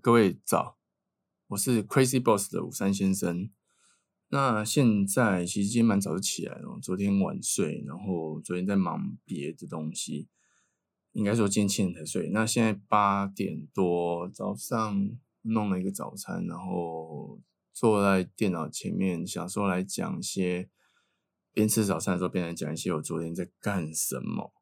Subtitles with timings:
[0.00, 0.78] 各位早，
[1.48, 3.50] 我是 Crazy Boss 的五三先生。
[4.28, 10.28] 那现在其实今天蛮早就起来了，昨天晚睡，然后昨天在忙别的东西，
[11.12, 12.28] 应该说今天七点才睡。
[12.30, 15.10] 那现在八点多，早上
[15.42, 17.40] 弄了一个早餐，然后
[17.72, 20.68] 坐在电脑前面，想说来讲一些
[21.52, 24.52] 边吃早餐的时候边来讲一些我昨天在干什么。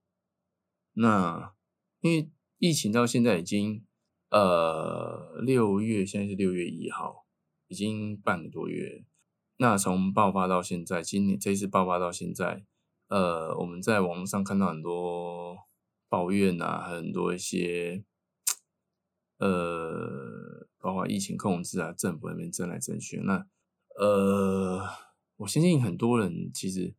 [0.93, 1.55] 那
[2.01, 3.85] 因为疫情到现在已经
[4.31, 7.27] 呃六月，现在是六月一号，
[7.69, 9.05] 已经半个多月。
[9.59, 12.67] 那从爆发到现在，今年这一次爆发到现在，
[13.09, 15.57] 呃，我们在网络上看到很多
[16.09, 18.05] 抱怨啊，很多一些，
[19.39, 23.19] 呃，包括疫情控制啊，政府那边争来争去。
[23.21, 23.47] 那
[23.99, 24.83] 呃，
[25.37, 26.95] 我相信很多人其实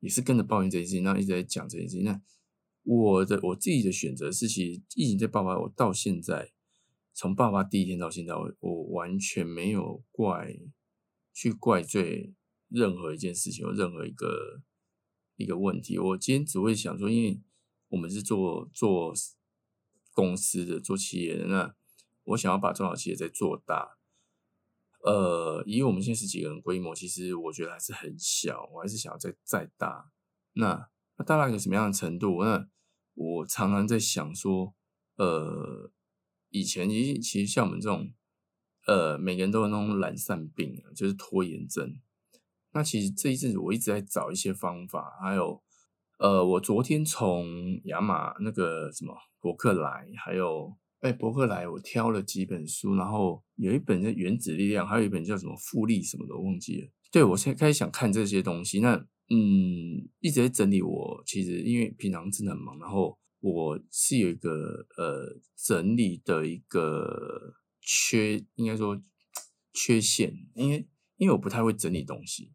[0.00, 2.04] 也是跟着抱怨这件事情，那一直在讲这件事情。
[2.04, 2.20] 那
[2.82, 6.52] 我的我自己的选择是，其实疫情在爆发，我到现在
[7.14, 10.54] 从爸爸第一天到现在，我我完全没有怪。
[11.36, 12.32] 去怪罪
[12.68, 14.62] 任何一件事情，有任何一个
[15.34, 15.98] 一个问题。
[15.98, 17.42] 我今天只会想说，因为
[17.88, 19.12] 我们是做做
[20.12, 21.74] 公司的，做企业的，那
[22.22, 23.98] 我想要把中小企业再做大。
[25.02, 30.12] 呃，以我们现在十几个人规模，其实我觉得还是很小，我还是想要再再大。
[30.52, 32.44] 那那大概有什么样的程度？
[32.44, 32.68] 那
[33.14, 34.72] 我常常在想说，
[35.16, 35.90] 呃，
[36.54, 38.12] 以前其实其实像我们这种。
[38.86, 41.90] 呃，每个人都有那种懒散病啊，就是拖延症。
[42.74, 45.62] 那其实这一阵子我一直在找一些方法，还有，
[46.18, 56.88] 呃，我昨天从亚马那个什么博客来，还有哎博客来，我挑了几本书，然后有一本叫《原子力量》，还有一本叫什么《复利》什么的，忘记了。
[57.10, 58.96] 对我现在开始想看这些东西，那
[59.30, 60.82] 嗯，一直在整理。
[60.82, 63.18] 我其实因为平常真的很忙，然后
[63.52, 67.54] 我是有一个呃整理的一个。
[67.86, 68.98] 缺应该说
[69.74, 72.50] 缺陷，因为因为我不太会整理东西，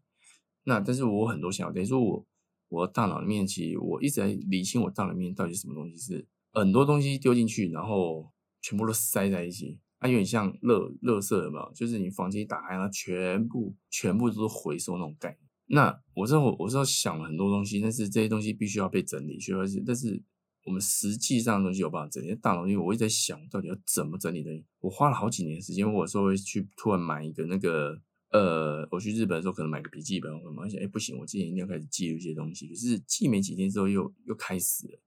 [0.64, 2.28] 那但是我很多想法，等于说我
[2.68, 11.72] 我大脑里面其实我一直在理清我大脑里面到底什么东西是很多东西丢进去，然后全部都塞在一起，它有点像乐乐色有没有？
[11.76, 15.40] 就是你房间一打开，它全部全部都是回收那种概念。
[15.68, 20.24] 那我知道我我知道想了很多东西，但是这些东西必须要被整理，需要是但是。
[20.70, 24.52] 我们实际上东西有办法整理，大脑因为我一直在想到底要怎么整理的。
[24.82, 28.00] 我花了好几年时间，我有时候会去突然买一个那个，
[28.30, 32.68] 呃，我去日本的时候可能买个笔记本，我发现哎不行，我今年一定要开始记录一些东西。
[32.68, 35.00] 可是记没几天之后又又开始了，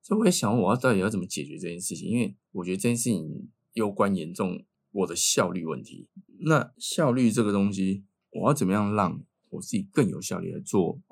[0.00, 2.08] 所以我也想我要到底要怎么解决这件事情？
[2.08, 6.08] 因为我觉得这件事情攸关严重我的效率问题。
[6.40, 11.02] 那效率这个东西，我要怎么样让我自己更有效率来做？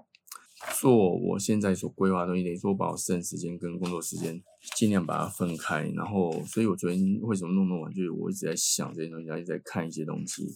[0.81, 4.41] 做我现在所规划的东西，等于说把我私人时间跟工作时间
[4.77, 5.89] 尽量把它分开。
[5.91, 10.47] 然后，所以我昨天为什么弄那么晚，就是我一直在想这些东西，一直在看一些东西。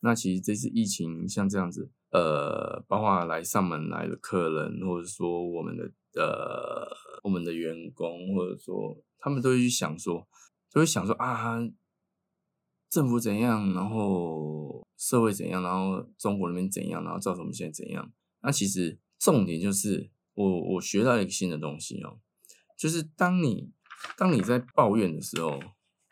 [0.00, 5.84] 那其实这次疫情像这样子，呃，包括来上门来的客人，或者说我们的
[6.14, 6.88] 呃
[7.22, 10.26] 我们的员工，或者说他们都会去想说，
[10.72, 11.58] 都会想说啊，
[12.90, 18.10] 政府怎样，然后社会怎样，然后中国那边怎样，然后造成我们现在怎样？
[18.40, 18.98] 那其实。
[19.18, 22.18] 重点就是我我学到一个新的东西哦，
[22.76, 23.72] 就是当你
[24.16, 25.60] 当你在抱怨的时候，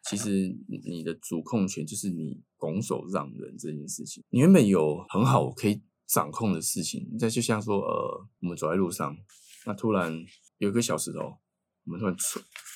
[0.08, 4.24] 其实你的主控权就是你拱手让人这件事情。
[4.30, 9.16] 你原本有很好可以掌控的事情，再就像说呃，我们走在路上，
[9.66, 10.24] 那突然
[10.58, 11.38] 有一个小石头，
[11.84, 12.16] 我们突然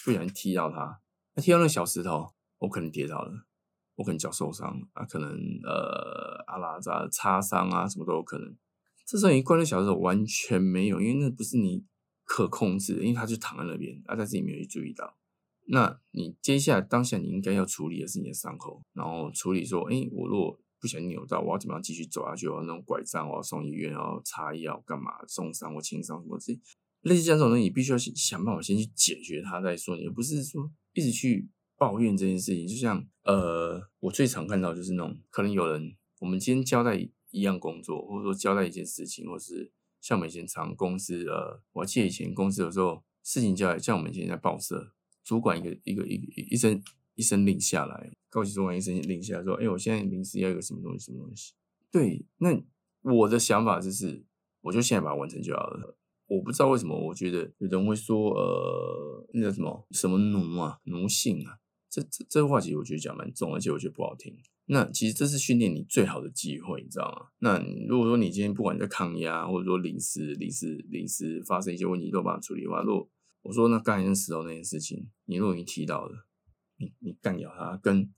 [0.05, 1.01] 不小心踢到它，
[1.35, 3.47] 那踢到那小石头，我可能跌倒了，
[3.97, 5.31] 我可能脚受伤了啊，可能
[5.65, 8.57] 呃阿拉扎擦伤啊，什么都有可能。
[9.11, 11.85] 这时候你关了小时候完全没有，因为那不是你
[12.23, 15.17] 可控制的，因为他就躺在那边，啊，但是你没有去注意到。
[15.67, 22.47] 那你接下来当下你应该要处理的是你的伤口，然后处理说，哎，我如果不小心扭到，我要怎么样继续走下去？
[22.47, 25.11] 我要那种拐杖，我要送医院，然后擦药干嘛？
[25.27, 26.57] 重伤或轻伤什么这
[27.01, 32.65] 类似这种东西，你必须要想办法先去解决它再说，也不是说一直去抱怨这件事情。
[32.65, 37.11] 就像呃，我最常看到就是那种可能有人，我们今天交代。
[37.31, 44.93] 一样工作，或者说交代一件事情，或是像我们以前常公司，呃，我记得以前公司有时候事情交代，像我们以前在报社，
[45.23, 46.15] 主管一个一个一
[46.51, 46.83] 一声
[47.15, 51.53] 一声令下来，高级主管一声令下来说，哎，我现在临时要一个什么东西，什么东西？
[51.91, 52.61] 对，那
[53.03, 54.25] 我的想法就是，
[54.63, 55.97] 我就现在把它完成就好了。
[56.27, 61.59] 我不知道为什么，我觉得有人会说，呃，那叫什么什么奴啊，奴性啊，
[61.91, 64.35] 这这这个话其实我觉得讲蛮重，而且我觉得不好听。
[64.67, 67.29] 那其实这是训练你最好的机会，你知道吗？
[67.41, 67.59] 那
[67.89, 72.85] 如果说你今天不管在抗压，或者说临时、临时、临时发生一些问题，都把它处理完。
[72.85, 73.11] 如果
[73.43, 76.29] 我说那干那石头那件事情，你如果你提到了，
[76.77, 78.09] 你你干掉它，跟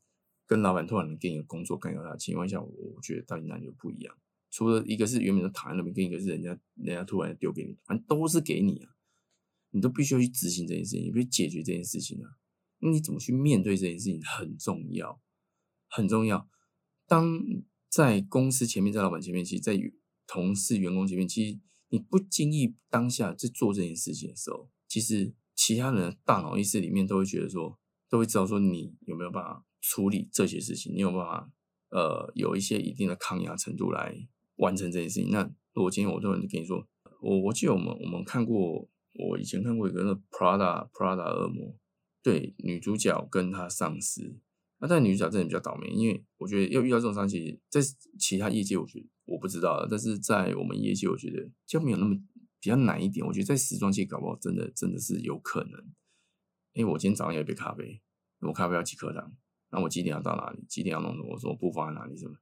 [0.47, 4.15] 跟老板突然给你个工作干掉他的情况下，我觉得到底哪里就不一样？
[4.51, 8.91] 除了一个是原本的躺在那边，跟一个是人家人家突然丢给你，反正都是给你啊，
[9.71, 12.29] 你都必须要去执行这件事情，你必须解决这件事情啊。
[12.83, 15.21] 那你怎么去面对这件事情很重要，
[15.89, 16.49] 很重要。
[17.07, 17.41] 当
[17.89, 19.79] 在公司前面，在老板前面，其实，在
[20.27, 31.53] 同事、员工前面，其实你不经意当下在做这件事情的时候，其实其他人的大脑意识里面都会觉得说，都会知道说你有没有办法处理这些事情，你有办法
[31.91, 34.27] 呃有一些一定的抗压程度来
[34.57, 35.31] 完成这件事情。
[35.31, 35.43] 那
[35.73, 36.85] 如果今天我突然跟你说，
[37.21, 41.77] 我我记得我们我们看过，我以前看过一个那 Prada Prada 恶魔。
[42.23, 44.39] 对女主角跟她上司，
[44.79, 47.37] 那但女主角真的比较倒霉，因为我觉得要遇到这种上司，
[47.69, 47.81] 在
[48.19, 52.17] 其他业界我觉得我不知道，但是在我们业界我觉得就没有那么
[52.61, 53.27] 比较难一点。
[53.27, 55.85] 我觉得在时装界搞不好真的真的是有可能。
[56.73, 58.01] 因为我今天早上有一杯咖啡，
[58.41, 59.33] 我咖啡要几颗糖，
[59.71, 60.65] 那我几点要到哪里？
[60.69, 61.33] 几点要弄什么？
[61.33, 62.17] 我说不放在哪里？
[62.17, 62.37] 什么？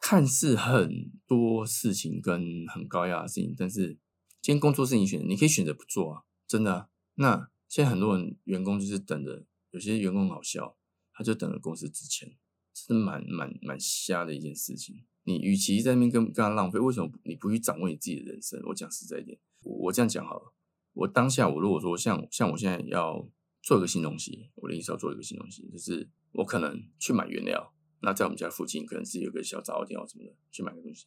[0.00, 3.98] 看似很多事情跟很高压的事情，但是
[4.40, 6.88] 今天工作是你选，你可以选择不做啊，真的。
[7.16, 7.49] 那。
[7.70, 10.76] 现在很多人员工就是等着，有些员工好笑，
[11.12, 12.36] 他就等着公司值钱，
[12.74, 15.04] 是蛮蛮蛮瞎的一件事情。
[15.22, 18.60] 你与其在那边跟跟他浪费，为什么你不去掌握你自己的人生？
[18.66, 20.52] 我讲实在一点，我这样讲好了。
[20.94, 23.24] 我当下我如果说像像我现在要
[23.62, 31.06] 做一个新东西，我的意思要做一个新东西，就是我可能去买原料，那在我们家附近可能是有个小杂货店或什么的，去买个东西，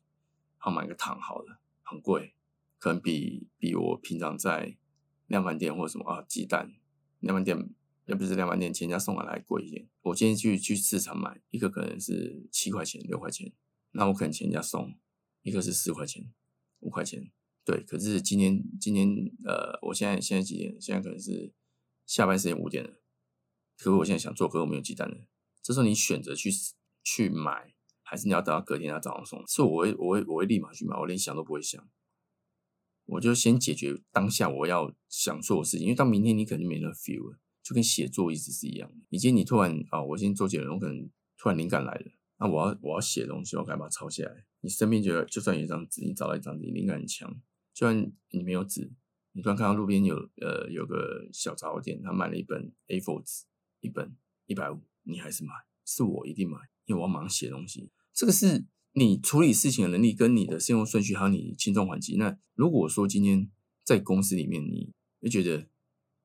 [0.55, 2.33] 好买个糖好了，很贵，
[2.79, 4.77] 可能比比我平常在。
[5.27, 6.73] 量贩店或什么啊，鸡蛋
[7.19, 7.57] 量贩店
[8.05, 9.87] 要不是量贩店，人家送来还贵一点。
[10.01, 13.53] 我今天去去市场买一个，可能是七块钱、六块钱，
[13.91, 14.93] 那我可能人家送
[15.41, 16.31] 一个是四块钱、
[16.79, 17.31] 五块钱。
[17.65, 19.07] 对，可是今天今天
[19.45, 20.75] 呃，我现在现在几点？
[20.81, 21.53] 现在可能是
[22.05, 22.99] 下班时间五点了。
[23.77, 25.17] 可是我现在想做，可是我没有鸡蛋了。
[25.61, 26.51] 这时候你选择去
[27.03, 29.47] 去买，还是你要等到隔天他早上送？
[29.47, 31.81] 是我会我会我会立马去买，我连想都不会想。
[33.05, 38.95] 我就先解决当下我要想做的事情，因为到明天你可能没那 feel 了，就跟写作一直是一样的。
[39.09, 44.45] 以前你突然啊，我先做结论，我可能突然灵感来了，那我要我要写东西，我赶快把它抄下来。
[44.61, 47.29] 你身边就就算有一张纸，你找到一张纸，灵感很强，
[47.73, 48.89] 就算你没有纸，
[49.33, 53.43] 你突然看到路边有呃有个小杂货店，他卖了一本 A4 纸，
[53.81, 54.15] 一本
[54.45, 55.51] 一百五，你还是买？
[55.85, 57.91] 是我一定买，因为我要忙写东西。
[58.13, 58.65] 这个是。
[58.93, 62.15] 你处理事情的能力跟你的先后顺序，还有你轻重缓急。
[62.15, 63.49] 那如果说今天
[63.83, 65.67] 在公司里面，你就觉得，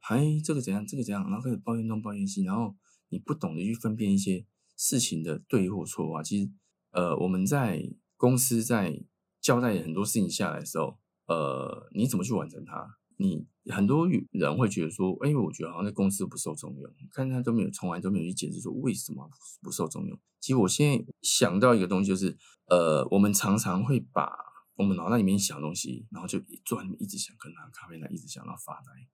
[0.01, 2.77] 哎，这个怎样，这个怎样，然后开始抱怨东抱怨西，然后
[3.09, 4.45] 你不懂得去分辨一些
[4.77, 6.51] 事情的对或错的话，其实，
[6.91, 7.83] 呃，我们在
[8.17, 9.03] 公司在
[9.41, 12.99] 交代很多事情下来的时候，呃，你怎么去完成它？
[13.17, 19.29] 你很多人会觉得说，哎，我觉得好像在公司不受重用，看他都没有，从来都没有去解释说为什么
[19.63, 20.19] 不受重用。
[20.41, 22.37] 其实我现在想到一个东西，就是
[22.67, 24.31] 呃，我们常常会把
[24.77, 29.09] 我们脑袋里面想东西，然后就转一直想，跟拿咖啡来一直想到发呆。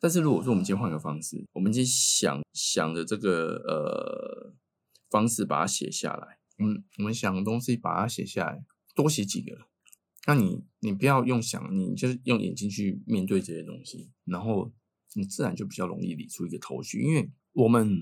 [0.00, 4.54] 但是如果说我们今天换个方式，我们今天想想的这个呃
[5.10, 8.64] 方式，把它写下来，嗯，我们想的东西把它写下来，
[8.94, 9.56] 多写几个。
[10.26, 14.70] 那你你不要用想，你就是用眼睛去面对这些东西，然后
[15.14, 17.00] 你自然就比较容易理出一个头绪。
[17.00, 17.96] 因为我们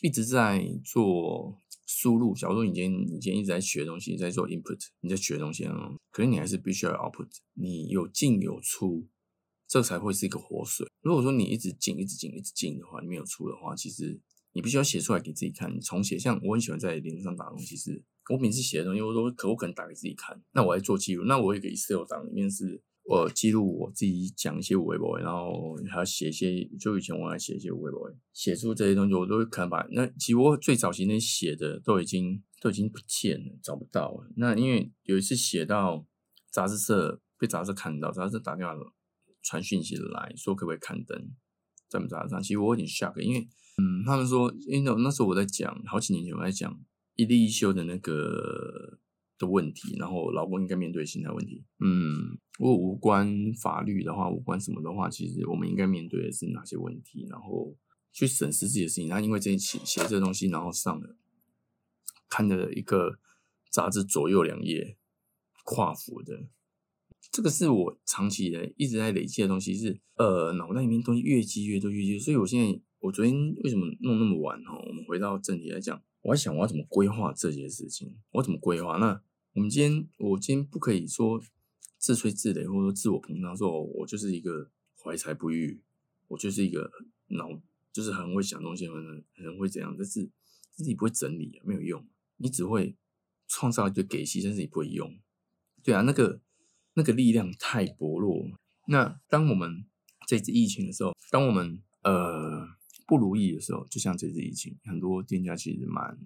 [0.00, 5.74] 一直在做输入，假如说你今天你今天一直在学东西，在做 input，你在学东西啊，
[6.10, 9.06] 可是你还是必须要 output，你有进有出，
[9.68, 10.88] 这才会是一个活水。
[11.02, 14.18] 如果说你一直进一直进一直进的话，你没有出的话，其实
[14.52, 16.18] 你必须要写出来给自己看，你重写。
[16.18, 18.02] 像我很喜欢在铃上打东西是。
[18.28, 21.24] 我每次写的东西，我都可不可能打给自己看，那我来做记录。
[21.24, 34.28] 那我有个 Excel 档，里面是我记录我自己讲一些微博，然后还要写一些，就以前我来写一些微博，写出这些东西，我都可能把那其实我最早期那写的都已经都已经不见了，找不到了。
[34.36, 36.04] 那因为有一次写到
[36.50, 38.74] 杂志社，被杂志看到，杂志打电话
[39.44, 41.16] 传讯息来说可不可以刊登
[41.88, 46.76] 在我们杂志上，其实我有点 shock，因为嗯，他们说，因为那时候我在讲，好几年前我在讲。
[47.16, 48.98] 一立一休的那个
[49.38, 51.64] 的问题，然后老公应该面对心态问题。
[51.80, 57.26] 嗯，如果无关法律的话，无关什么的话，其实我们应该面对的是哪些问题？
[57.28, 57.76] 然后
[58.12, 59.08] 去审视自己的事情。
[59.08, 61.16] 他因为这写写这东西，然后上了
[62.28, 63.18] 看了一个
[63.70, 64.96] 杂志左右两页
[65.64, 66.48] 跨幅的，
[67.32, 74.78] 这个是我长期的一直在累积的东西，是呃脑袋里面东西越积越多越积，所以我现在我昨天为什么弄那么晚哈？
[74.86, 76.02] 我们回到正题来讲。
[76.26, 78.16] 我在想，我要怎么规划这些事情？
[78.32, 78.96] 我怎么规划？
[78.96, 81.40] 那我们今天，我今天不可以说
[81.98, 84.68] 自吹自擂，或者说自我膨胀，说我就是一个
[85.00, 85.80] 怀才不遇，
[86.26, 86.90] 我就是一个
[87.28, 87.48] 脑
[87.92, 89.94] 就是很会想东西，很很会怎样。
[89.96, 90.28] 但是
[90.72, 92.04] 自己不会整理，没有用，
[92.38, 92.96] 你只会
[93.46, 95.16] 创造一堆给息，但是你不会用。
[95.84, 96.40] 对啊，那个
[96.94, 98.50] 那个力量太薄弱。
[98.88, 99.86] 那当我们
[100.26, 102.66] 这次疫情的时候，当我们呃
[103.06, 106.18] 不如意的时候，就像这次疫情，很多店家其实蛮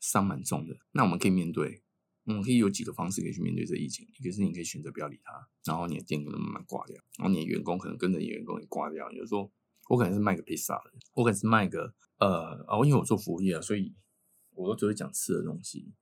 [0.00, 0.76] 伤蛮重的。
[0.92, 1.82] 那我们可以面对，
[2.24, 4.08] 我们可以有几个方式可以去面对这疫情。
[4.18, 9.08] 一个是你可以选择不要理他，然后你的店可能慢慢挂掉，然后你的员工可能跟着你员工也挂掉。
[9.10, 9.52] 比如说，
[9.88, 13.94] 我可能是卖个披萨的，我可能是卖个呃哦，因为我做服务业啊，所以
[14.54, 15.92] 我都只会讲吃的东西。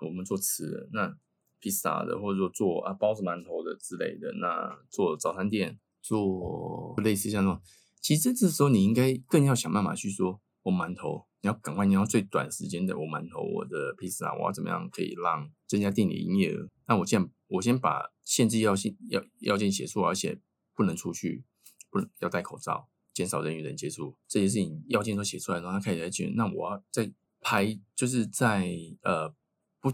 [0.00, 1.16] 我们做吃的，那
[1.60, 7.62] 披萨的，或者说做啊包子、馒头的之类的，那做早餐店，做类似像那种，
[8.02, 16.68] 其实这时候你应该更要想办法去说，我馒头你要赶快，你要最短时间的我馒头，我的披萨，我要怎么样可以让增加店里营业额？
[16.86, 20.38] 那我现我先把限制要件要要件写出来，而且
[20.74, 21.44] 不能出去，
[21.90, 28.68] 不能要戴口罩，减少人与人接触，这些事情要件都写出来，然后他开始来卷，那我要在排，就是在
[29.02, 29.34] 呃。
[29.80, 29.92] 不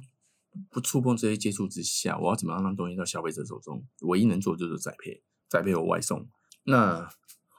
[0.69, 3.83] 不触碰这些接触之下，我要怎么样让东西到消费者手中？
[4.01, 6.29] 唯一能做就是宅配，宅配有外送。
[6.65, 7.09] 那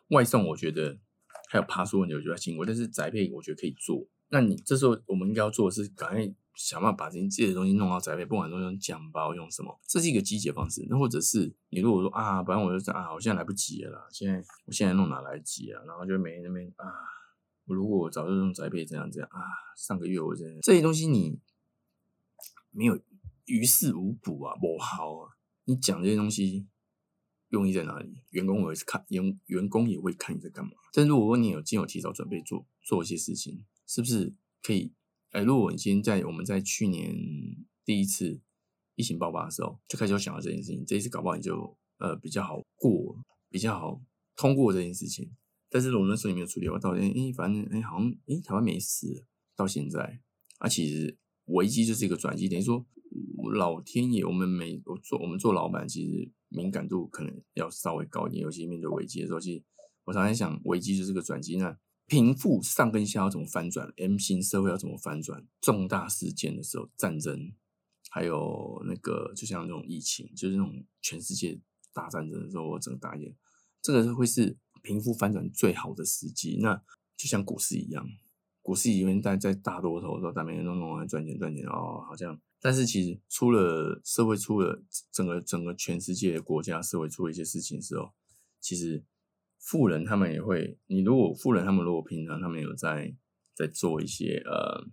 [0.09, 0.99] 外送我觉得
[1.49, 2.63] 还有爬树问题，我觉得辛苦。
[2.65, 4.07] 但是宅配我觉得可以做。
[4.29, 10.85] 那你这时候我们应该要做的是，赶快想办法把这些这些东西弄到宅配，不管说用奖包用什么，这是一个积极方式。
[10.89, 15.81] 那或者是你如果说啊，反正我就啊，我现在来不及了，现在我现在弄哪来得及啊？
[15.87, 16.85] 然后就每天那边啊，
[17.65, 19.41] 我如果我早就用宅配这样这样啊，
[19.75, 21.39] 上个月我真的这些东西你。
[22.71, 22.99] 没有
[23.45, 25.33] 于事无补啊，不好啊！
[25.65, 26.67] 你讲这些东西
[27.49, 28.13] 用意在哪里？
[28.31, 30.71] 员工会看，员员工也会看你在干嘛。
[30.93, 34.93] 但如果你有经有提早准备做做一些事情，是不是可以？
[35.31, 37.15] 哎，如果你今天在我们在去年
[37.85, 38.41] 第一次
[38.95, 44.01] 疫情爆发的时候就开始有想到这件事情，这一次搞不好你就呃比较好过，比较好
[44.35, 45.31] 通过这件事情。
[45.69, 49.25] 但是我们那时候也没有处理好，到现哎反正哎好像哎台湾没事，
[49.55, 50.19] 到现在
[50.57, 51.17] 啊其实。
[51.51, 52.85] 危机就是一个转机，等于说
[53.47, 59.63] 老天爷，我们每我做我们做老板，其实敏感度可能要稍微高一点，尤其面对危机的时候，其实
[60.05, 61.57] 我常常想，危机就是个转机。
[61.57, 61.77] 那
[62.07, 65.45] 贫富上跟下要怎么翻转？M 型社会要怎么翻转？
[65.61, 67.53] 重大事件的时候，战争，
[68.09, 71.61] 还有那个就像那种疫情，就是那种全世界
[71.93, 73.35] 大战争的时候，我整个大一点，
[73.81, 76.57] 这个会是贫富翻转最好的时机。
[76.61, 76.81] 那
[77.15, 78.07] 就像股市一样。
[78.61, 82.39] 股市里面在在大多头的时候，在每天都弄来赚钱赚钱哦，好像。
[82.61, 88.11] 但是其实出了社会，出了整个整个全世界的国家社会出了一些事情的时候，
[88.59, 89.03] 其实
[89.57, 90.77] 富人他们也会。
[90.87, 93.15] 你如果富人他们如果平常他们有在
[93.55, 94.85] 在做一些呃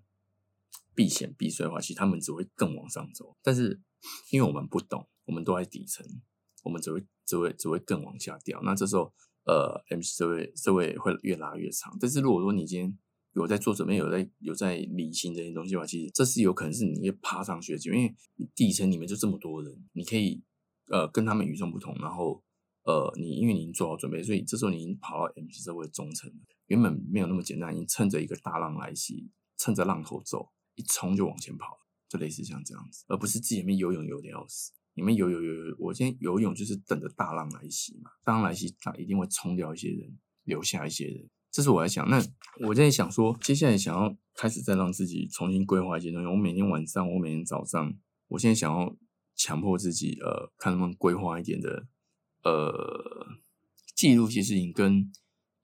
[0.94, 3.36] 避险避税的话，其实他们只会更往上走。
[3.42, 3.80] 但是
[4.30, 6.06] 因为我们不懂，我们都在底层，
[6.62, 8.60] 我们只会只会只会更往下掉。
[8.62, 9.12] 那这时候
[9.44, 11.96] 呃，M C 社会社会会越拉越长。
[12.00, 12.98] 但是如果说你今天
[13.36, 18.14] 有在做准备，有在有在理清这些东西的话，其实这是有可能是你会爬上去的，因为
[18.54, 20.42] 底层里面就这么多人，你可以
[20.88, 22.42] 呃跟他们与众不同，然后
[22.84, 26.36] 呃你因为你已经做好准备，所以这时候你已经跑到 M C 社会中层了，
[26.68, 31.76] 原本没有那么简单，你趁着一个大浪来袭，趁着浪头走，一冲就往前跑，
[32.08, 41.28] 就类似像这样子，而不是自己里面游泳游的要死，你们游游游游，我今天游泳就是等着大浪来袭嘛，大浪来袭，它一定会冲掉一些人，留下一些人。
[41.56, 42.22] 这是我在想，那
[42.66, 46.26] 我在想说，接下来想要开始再让自己重新规划一些东西。
[46.26, 47.94] 我每天晚上，我每天早上，
[48.28, 48.94] 我现在想要
[49.34, 51.86] 强迫自己，呃，看能不能规划一点的，
[52.42, 53.26] 呃，
[53.94, 55.10] 记录一些事情，跟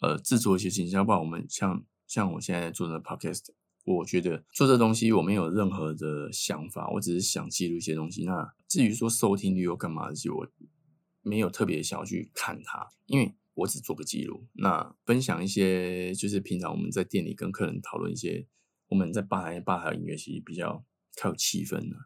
[0.00, 0.88] 呃制作一些事情。
[0.92, 3.48] 要不然我们像像我现在做的 podcast，
[3.84, 8.24] 我觉得做这东西我没有任何的想法，我只是想记录一些东西。
[8.24, 10.48] 那至于说收听率又干嘛，其实我
[11.20, 13.34] 没有特别想要去看它，因为。
[13.54, 18.46] 我只做个记录，那分享一些就是平常我们在店里跟客人讨论一些，
[18.88, 20.84] 我们在吧台吧台音乐其实比较
[21.16, 21.96] 太有气氛的。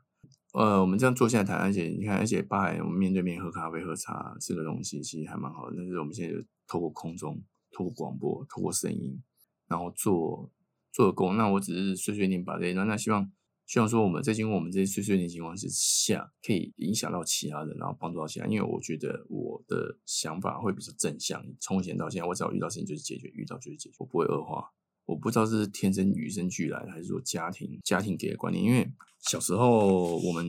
[0.53, 5.77] 呃，我们这样坐下来谈，而且你看，而且吧台我们面对面喝咖啡、喝茶，吃个东西其实还蛮好的。
[5.77, 9.23] 但是我们现在就透过空中、透过广播、透过声音，
[9.69, 10.51] 然后做
[10.93, 11.37] 做工。
[11.37, 13.31] 那我只是碎碎念把这些，那希望。
[13.67, 18.53] 希望说我们在经过我们这些碎碎念情况之下，可以影响到其他人，然后帮助到其他人。
[18.55, 21.45] 因为我觉得我的想法会比较正向。
[21.61, 24.73] 从前到现在，我只要遇到事情就是解决，遇到就是解决，我不会恶化。
[25.05, 28.65] 我不知道是天生与生俱来的，还是说家庭家庭给的观念。
[28.65, 30.47] 因为小时候我们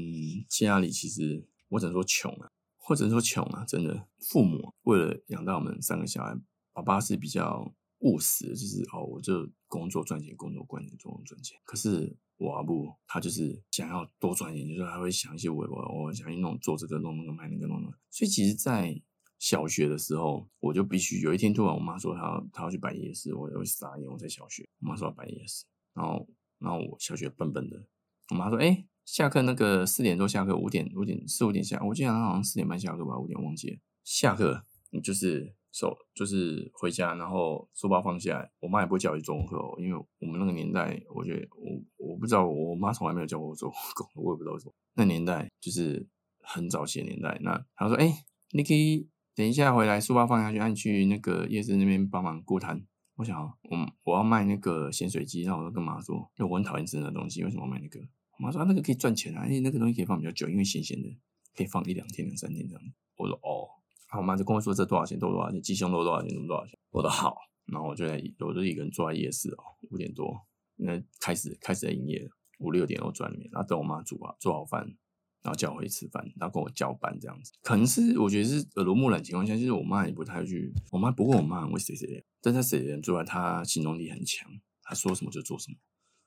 [0.48, 6.38] 家里其实我只能说穷啊，或者说穷啊，真的父母为了养大我们三个小孩，
[6.72, 11.60] 爸爸是比较务实，就是哦，我就工作赚钱，工作赚钱，工作赚钱。
[11.66, 12.16] 可是。
[12.38, 17.98] 我阿布他就是想要多赚钱，就是他会想一些我我我想去弄做这个弄那个买那个弄那个。
[18.10, 19.00] 所以其实，在
[19.39, 24.10] 小学的时候，我就必须有一天突然我妈说她她要去摆夜市，我会傻眼。
[24.10, 26.27] 我在小学，我妈说要摆夜市，然后
[26.60, 27.88] 然后我小学笨笨的，
[28.29, 33.79] 我妈说：“哎，下课那个四点多下课，五点五点四五点下，我记得好像四点半下课吧，五点忘记了。
[34.03, 34.63] 下课
[35.03, 38.52] 就是手就是回家，然后书包放下来。
[38.60, 44.74] 我妈也不会叫我去做功课，因为我们那个年代，我觉得我我不知道，我妈从来没有教我做功课，我也不知道为什么。
[44.96, 46.08] 那年代就是
[46.42, 47.38] 很早些年代。
[47.42, 48.12] 那她说：哎，
[48.52, 52.86] 你可以等一下回来，书包放下去，按去那个夜市那边帮忙顾摊。”
[53.18, 58.00] 我想，我我要卖那个咸水鸡，那我就跟妈说，因为我很讨厌吃那东西，为什么卖那个？
[58.38, 61.10] 我妈说，那个可以赚钱啊，因为那个东西可以放比较久，因为咸咸的，
[61.56, 62.84] 可以放一两天、两三天这样。
[63.16, 63.66] 我说哦，
[64.10, 66.78] 然后我妈就跟我说这多少钱，多多少钱，鸡胸肉多少钱，多多少钱。
[66.92, 70.42] 我说好，然后我就在，我就一个人坐在夜市哦，五点多，
[70.76, 74.96] 那开始开始在营业，五六点我转里面，然后等我妈煮啊，做好饭。
[75.44, 85.78] 然后叫我回去吃饭，然后跟我交班这样子，可能是我觉得是耳濡目染情况下，就是我妈也不太去，我妈不过我妈很会谁谁，但在谁人之外，她行动力很强，她说什么就做什么。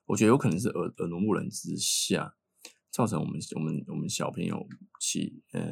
[0.05, 2.33] 我觉得有可能是耳耳濡目染之下，
[2.91, 4.67] 造成我们我们我们小朋友
[4.99, 5.63] 奇呃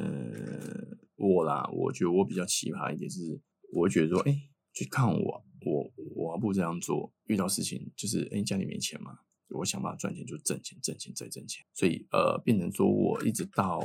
[1.16, 3.40] 我啦，我觉得我比较奇葩一点，是
[3.72, 4.34] 我觉得说，哎，
[4.72, 9.18] 去看我我我不这样做，遇到事情就是哎家里没钱嘛。
[9.52, 13.80] 我想办法赚钱，就挣钱，挣钱再挣钱，所以呃，变成说我一直到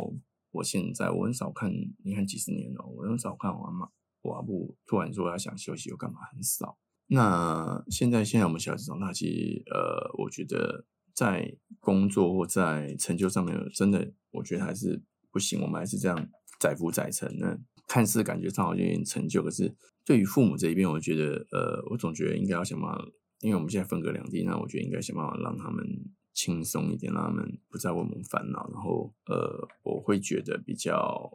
[0.51, 1.73] 我现在，我很少看，
[2.03, 3.89] 你看几十年了，我很少看我妈，
[4.21, 6.77] 我阿布突然说他想休息又干嘛，很少。
[7.07, 16.29] 那现在现在我们小孩子长大，其实呃，我觉得在工作或在成就上面，真的我觉得还是不行，我们还是这样
[16.59, 17.35] 载浮载沉。
[17.39, 17.57] 那
[17.87, 23.03] 看似感觉上好像有点成就，可是对于父母这一边，我觉得呃，我总觉得应该要想办法。
[23.41, 25.85] 因为我们现在分隔两地，那我觉得应该想办法让他们
[26.33, 28.67] 轻松一点，让他们不再为我们烦恼。
[28.73, 31.29] 然后，呃，我会觉得比较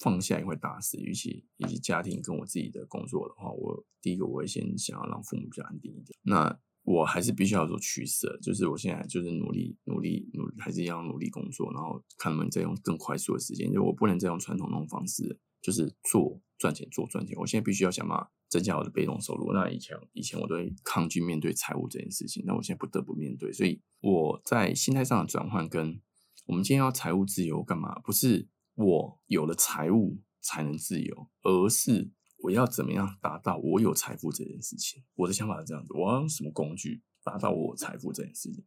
[0.00, 6.18] 放下一块大事，与其以及家庭跟我自己的工作的话，我第一个我会先想要让父母比较安定一点。
[6.22, 17.36] 那我还是必须要做取舍，就是我现在就是努力努力努，还是要努力工作，然后看能不能再用更快速的时间，就我不能再用传统那种方式，就是做赚钱做赚钱。
[17.38, 18.30] 我现在必须要想办法。
[18.50, 19.52] 增加我的被动收入。
[19.52, 23.52] 那以前以前我都会抗拒面对财务这件事情，那我现在不得不面对。
[23.52, 26.00] 所以我在心态上的转换，跟
[26.46, 27.98] 我们今天要财务自由干嘛？
[28.04, 32.12] 不是我有了财务才能自由，而是
[32.44, 35.02] 我要怎么样达到我有财富这件事情。
[35.14, 38.62] 我的想法是这样子：我要用什么工具达到我有财富这件事情？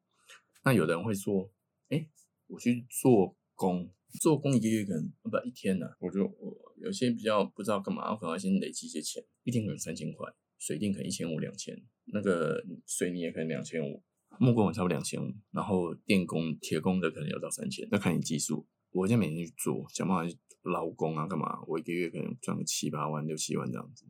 [0.63, 1.51] 那有的人会说
[1.89, 2.09] ：“哎，
[2.47, 10.25] 我去做工。”做工一个月可能不一天呢，我就我有些比较不知道干嘛，我可能先累积一些钱，一天可能三千块，
[10.57, 14.01] 水电可能一千五两千，那个水泥也可能两千五，
[14.39, 18.65] 木工差不多两千五，然后电工、铁工的可能要到三千，那看你技术。
[18.91, 20.35] 我现在每天去做，想办法去
[20.67, 21.61] 劳工啊，干嘛？
[21.67, 24.05] 我一个月可能赚个七八万、六七万这样子。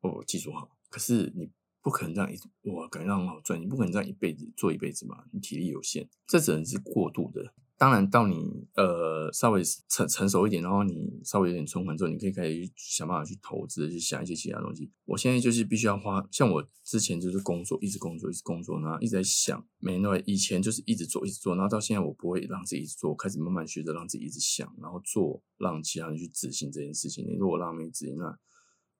[0.00, 1.50] 哦，技术好，可是你
[1.82, 7.52] 不可能这样一直哇，感觉很好赚，你不可能这样一辈子做一辈子嘛，你体力有限，这只能是过度的。
[7.78, 14.90] 当然，到你呃稍微成成熟一点，然后你稍微有点存款之后，你可以开始想办法去投资，去想一些其他东西。
[15.04, 27.24] 我现在就是必须要花，像我之前就是工作，一直工作，一直工作，然后一直在想，没那以前就是一直做，一直做，然后到现在我不会让自己一直做，开始慢慢学着让自己一直想，然后做，让其他人去执行这件事情。
[27.24, 28.36] 你如果让没执行，那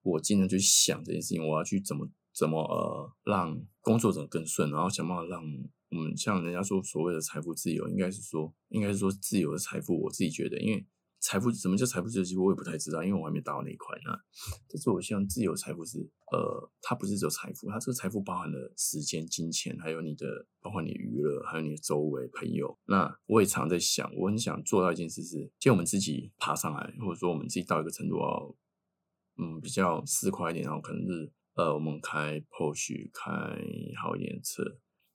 [0.03, 5.43] 我尽量去想这件事情，我要去怎么怎么呃让工作者更顺，然后想办法让。
[5.89, 9.99] 我们像人家说所谓的财富自由，应该是说，应该是说自由的财富。
[10.03, 10.85] 我自己觉得，因为
[11.19, 14.17] 财富什么叫财富自由，其实我也不太知道，因为我还没达到那一块呢。
[14.69, 15.97] 但是我希望自由财富是，
[16.31, 22.77] 呃，它不是只有财富，它这个财富包含了时间、金钱，还有你的，包括你娱乐，还有你的周围朋友。
[22.85, 28.55] 那我也常在想，我很想做到一件事是，就我们自己爬上来，或者说我们自己到一个程度，要
[29.37, 33.31] 嗯比较四块一点，然后可能是呃我们开 Porsche，开
[33.99, 34.63] 好一点的车。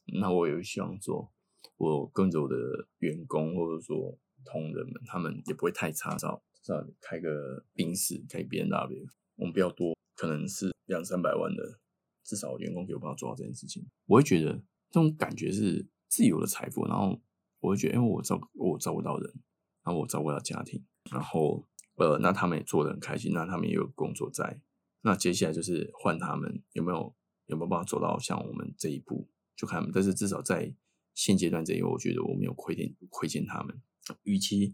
[0.06, 1.32] 那我也希望做，
[1.76, 2.56] 我跟着我的
[2.98, 11.80] 员工或者说同仁们，他们也不会太差，至少少开个宾士，开 B N W，我们比较多，可能是两三百万的，
[12.22, 13.86] 至少员工给我办法做到这件事情。
[14.06, 14.52] 我会觉得
[14.90, 17.20] 这种感觉是自由的财富，然后
[17.60, 19.34] 我会觉得，因为我照我照顾到人，
[19.82, 24.60] 然后我照顾到家庭，然后呃，那他们也做的很开心，那他们也有工作在，
[25.02, 27.14] 那接下来就是换他们有没有
[27.46, 29.28] 有没有办法走到像我们这一步。
[29.56, 30.74] 就看，但是至少在
[31.14, 33.80] 现阶段这一我觉得我没有亏欠亏欠他们。
[34.24, 34.72] 与其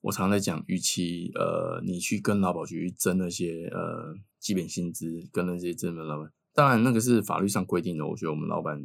[0.00, 8.06] 我常在讲，与其呃你去跟劳保局争那些呃基本薪资，跟那些真的老板，当然那个是法律上规定的。
[8.06, 8.80] 我觉得我们老板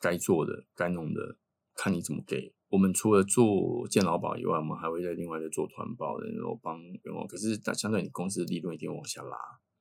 [0.00, 1.38] 该做的、该弄的，
[1.74, 2.52] 看你怎么给。
[2.68, 7.26] 我们除了做健劳保以外，我们还会在另外再做团保的，然后帮员工。
[7.26, 9.36] 可是相对你公司的利润一定往下拉，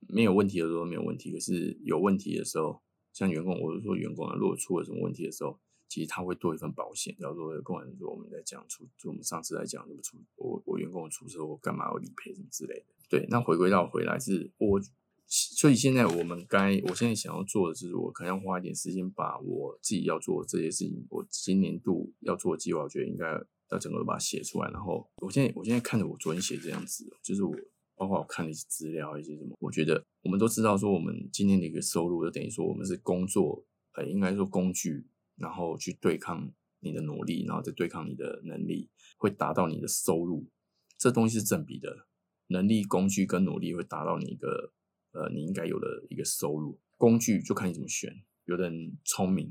[0.07, 2.81] 没有问题的时候没有问题，可是有问题的时候。
[3.13, 7.15] 像员工，我是说员工啊，如果出了什么问题的时候，其实他会多一份保险。
[7.19, 12.85] 叫做工人说我们在讲出，就我们上次来讲怎么出，我我员工出车祸干嘛要理赔什么之类的。
[13.09, 14.79] 对，那回归到回来是我，
[15.27, 23.25] 所以现在我们该，我现在想要做的就是，我可能要花一点时间把我自己要做这些事情，我今年度要做的计划，我觉得应该
[23.71, 24.69] 要整个都把它写出来。
[24.71, 27.53] 然后我现在我现在看着我昨天写这样子，就是我。
[28.01, 40.49] 包括我看了一些资料，一些什么，我觉得我们都知道，说我们今天的一个收入，就等于说我们是工作，呃，应该说工具，然后去对抗你的努力，然后再对抗你的能力，会达到你的收入。
[40.97, 42.07] 这东西是正比的，
[42.47, 44.73] 能力、工具跟努力会达到你一个，
[45.11, 46.79] 呃，你应该有的一个收入。
[46.97, 48.11] 工具就看你怎么选，
[48.45, 49.47] 有的人聪明，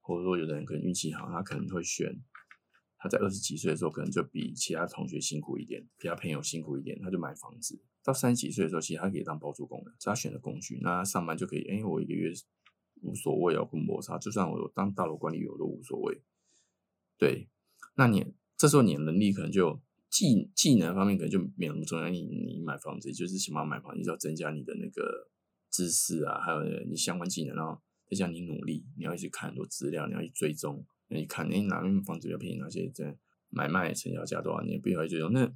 [0.00, 2.16] 或者说有的人可能运气好，他可能会选。
[2.98, 7.80] 他在二十几岁的时候，可能就比其他同学辛苦一点，比他朋友辛苦一点，他就买房子。
[8.02, 11.62] 到三十几岁的时候，其实他可以当包租公的，只要选的工具，那他上班就可以。
[11.68, 12.32] 哎，我一个月
[13.02, 16.20] 无所谓要跟摩擦，就算我当大楼管理员都无所谓。
[17.16, 17.48] 对，
[17.94, 19.80] 那你这时候你的能力可能就
[20.10, 22.08] 技技能方面可能就没有那么重要。
[22.08, 25.28] 你你买房子就是起码买房，你就要增加你的那个
[25.70, 27.80] 知识啊，还有你相关技能，然后
[28.10, 30.84] 再加你努力，你要去看很多资料，你要去追踪。
[31.08, 32.58] 你看，哎，哪边房子比较便宜？
[32.58, 33.16] 哪些在
[33.48, 34.62] 买卖成交价多少？
[34.62, 35.32] 你必须要追踪。
[35.32, 35.52] 那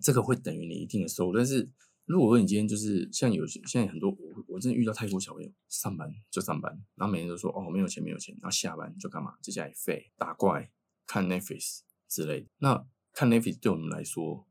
[0.00, 1.36] 这个会等于你一定的收入。
[1.36, 1.68] 但是
[2.04, 9.34] 如果说你今天就是像有些现在很多，我我真的遇到太多小朋友，上班就上班，然后每天都说哦没有钱没有钱，然后下班就干嘛？
[9.42, 10.70] 在家里废打怪、
[11.06, 12.48] 看 Netflix 之类的。
[12.58, 14.46] 那看 Netflix 对我们来说，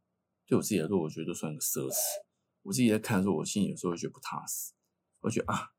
[0.45, 1.95] 对我自己来说，我觉得都算个奢侈。
[2.63, 4.73] 我自己在看的时候，我心里有时候会觉得不踏实。
[5.21, 5.69] 我觉得啊，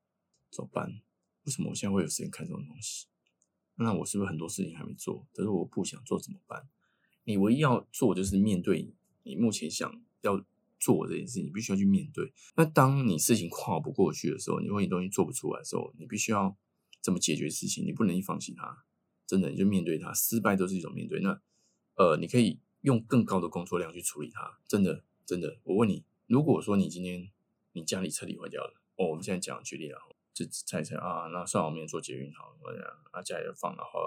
[0.51, 0.89] 怎么办？
[1.45, 3.07] 为什么我现在会有时间看这种东西？
[3.77, 5.27] 那我是不是很多事情还没做？
[5.33, 6.69] 可是我不想做怎么办？
[7.25, 10.45] 你唯一要做就是面对你目前想要
[10.79, 12.33] 做这件事情，你必须要去面对。
[12.55, 16.57] 那当你事情跨不过去的时候，你或你东西做不出来的时候，你必须要
[17.01, 17.85] 怎么解决事情？
[17.85, 18.85] 你不能放弃它，
[19.27, 20.15] 真的你就面对它。
[20.15, 21.21] 失败都是一种面对。
[21.21, 21.41] 那
[21.97, 24.59] 呃，你可以用更高的工作量去处理它。
[24.69, 27.31] 真的，真的，我问你，如果说你今天
[27.73, 29.99] 你家里彻底坏掉了，哦，我们现在讲举例了。
[30.37, 33.99] 就猜猜啊，那算我没有做捷运好，我讲啊家里放了好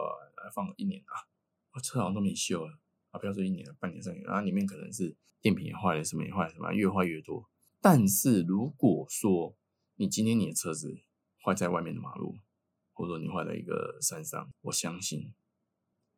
[0.53, 1.25] 放了一年啊，
[1.73, 2.77] 我车好像都没修了
[3.09, 7.49] 啊，不要说一年了，半年、三年，然后里面可能是电瓶也坏了，什么也坏，什么越坏越多。
[7.81, 9.57] 但是如果说
[9.95, 11.01] 你今天你的车子
[11.43, 12.37] 坏在外面的马路，
[12.93, 15.33] 或者说你坏在一个山上，我相信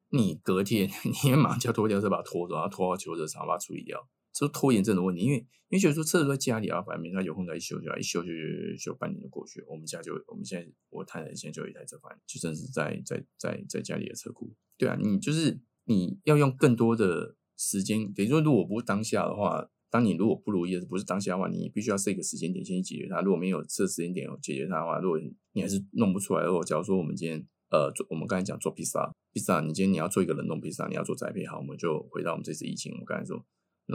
[0.09, 0.89] 你隔天
[1.23, 4.09] 你也马上就要拖吊车把它拖走，然后拖到修车厂把它处理掉。
[4.33, 8.29] 是拖延症的问题，因为因为觉得说车子在家里啊，反正他有空再一修就好，一修就
[8.77, 9.67] 修半年就过去了。
[9.69, 14.53] 我们家就我们现在我太太现在就有一台车，反正就真是在在在在家里的车库。
[14.77, 23.21] 对啊，你就是你要用更多的时间，等于说如果不是当下的话，当你如果不如意的不是当下的话，你必须要设一个时间点先去解决它。
[23.21, 25.19] 如果没有设时间点解决它的话，如果
[25.53, 33.45] 你还是弄不出来，的话假如说我们今天呃做我们刚才讲做披萨，披萨你今天你要做一个冷冻披萨，你要做栽培好，我们就回到我们这次疫情，我刚才说。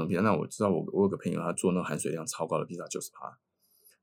[0.04, 3.38] 那我知道我我有个朋友，他做那含水量超高的披萨，九十趴，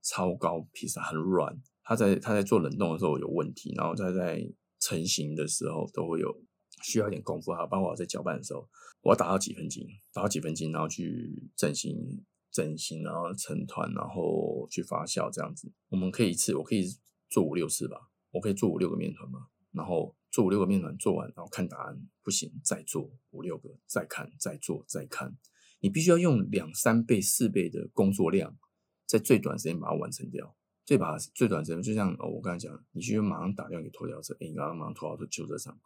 [0.02, 1.62] 超高披萨很软。
[1.84, 4.42] 他在他在做冷冻的时候有问题，然后他在
[4.80, 6.34] 成型的时候都会有
[6.82, 7.66] 需要一点功夫哈。
[7.68, 8.68] 包括我在搅拌的时候，
[9.02, 15.72] 我要打到几分筋，打到几分筋，然后去整形整形，然后成团，然后去发酵这样子。
[15.90, 16.86] 我们可以一次，我可以
[17.30, 25.36] 做五六次吧，我可以做五六个面团嘛，然后做五六个面团做完，然后看答案不行，再做五六个，再看，再做，再看。
[25.84, 28.58] 你必须要用两三倍、四倍的工作量，
[29.06, 30.56] 在最短时间把它完成掉。
[30.86, 35.78] 最把最短时间，就像我刚才讲，你需要马上打电话给拖吊车，哎，你刚刚马上拖到修车厂，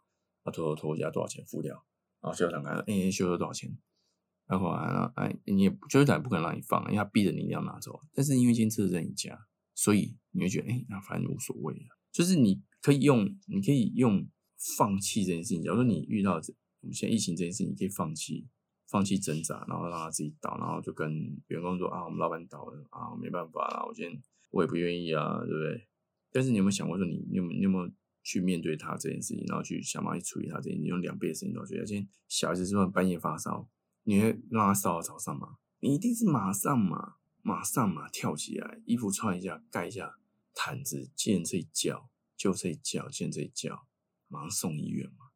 [0.44, 1.74] 啊，拖拖拖一下多少钱付掉，
[2.20, 3.76] 然后修车厂看，哎，修车多少钱？
[4.46, 8.00] 然后啊，哎，你也修车厂不可能让你放，因为他逼着你一定要拿走。
[8.14, 9.36] 但是因为今天车子在你家，
[9.74, 11.98] 所以你会觉得，哎，那反正无所谓了。
[12.12, 14.28] 就是你可以用，你可以用
[14.76, 15.62] 放弃这件事情。
[15.62, 16.40] 假如说你遇到
[16.80, 18.46] 我们现在疫情这件事情，你可以放弃。
[18.88, 21.12] 放弃挣扎，然后让他自己倒，然后就跟
[21.48, 25.86] 员工说啊，我们老板倒了啊，没办法啦，我今天我也不愿意啊，对不对？
[26.32, 27.90] 但是你有没有想过说，你你有没有有没有
[28.22, 31.66] 去面对他这件事情，然后去想办法去处理他这件，你用两倍的时间做。
[31.66, 33.68] 今天小孩子说半夜发烧，
[34.04, 35.58] 你会让他烧到早上吗？
[35.80, 40.16] 你一定是马上嘛，马上嘛，跳起来，衣服穿一下，盖一下
[40.54, 43.86] 毯子，见这一叫，就这一叫，见这一叫，
[44.28, 45.26] 马上送医院嘛，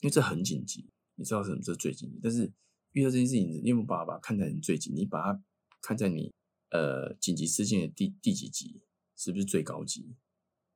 [0.00, 2.50] 因为这很紧急，你知道什么这最紧急，但是。
[2.94, 4.94] 遇到这件事情，你有没有把它看在你最紧？
[4.96, 5.42] 你把它
[5.82, 6.32] 看在你
[6.70, 8.80] 呃紧急事件的第第几级？
[9.16, 10.16] 是不是最高级？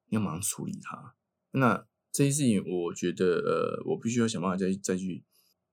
[0.06, 1.16] 你要马上处理它。
[1.50, 5.24] 那这件事情，我觉得呃，我必须要想办法再再去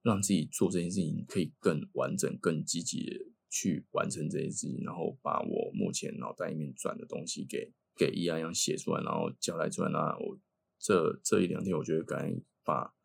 [0.02, 9.90] 让自己做这件事情，可以更完整、更积极的去完成这件事情，然后把我目前脑袋里面转的东西给给一样样写出来，然后交代出来。
[9.90, 10.38] 那我
[10.80, 12.95] 这这一两天，我觉得该把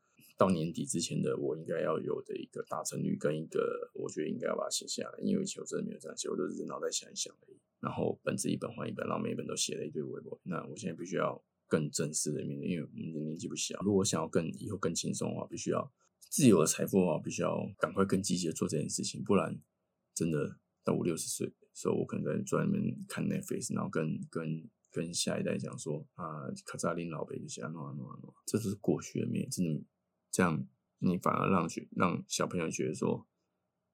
[0.41, 5.19] 到年底之前的我应该要有的一个达成率跟一个，我觉得应该要把它写下来。
[5.21, 7.57] 因为以前我真的没有这样写，我都是脑袋想一想而已。
[7.79, 10.39] 然后本子一本换一本，然后每一本都写了一堆微博。
[10.41, 13.79] 那我现在必须要更正式的面对，因为我们的年纪不小。
[13.83, 19.61] 如果想要更以后更轻松的话，必须要自由的财富的话，必须要赶快更积极的做这件事情，不然
[20.15, 21.53] 真的到五六十岁。
[21.75, 29.83] 所以，我可能在专门看 Netflix，然后跟跟跟下一代讲说啊，卡扎林老辈就写啊诺啊诺啊诺，这是过去的面，真的
[30.31, 30.65] 这样，
[30.99, 33.27] 你反而让学让小朋友觉得说，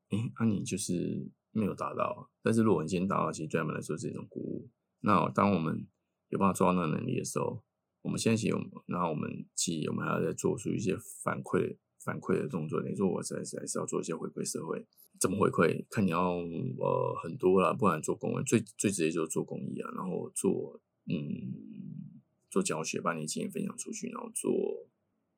[0.10, 2.30] 哎，那你就是没有达到。
[2.42, 4.70] 但是如果你今天达到，其实对他们来说是一种鼓舞。
[5.00, 5.88] 那当我们
[6.30, 7.64] 有办法做到那个能力的时候，
[8.02, 12.82] 我们现在其实，然后我们其实我们还要再做出一些反馈反馈的动作。
[12.84, 14.86] 你说我在是还是要做一些回馈社会。
[15.20, 15.84] 怎么回馈？
[15.90, 22.22] 看你要呃很多啦，不然做公益最最直接就是做公益啊，然后做嗯
[22.52, 24.52] 做教学，把你经验分享出去，然后做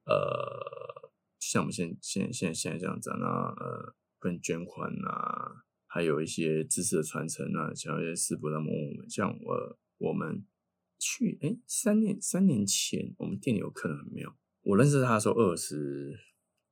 [0.10, 10.46] 呃像我们现现现现在这样子啊，呃跟捐款啊，还有一些知识的传承啊，像一些师傅他们问我们，像我我们
[10.98, 14.34] 去哎三年三年前我们店里有客人没有？
[14.64, 16.20] 我认识他的时候二十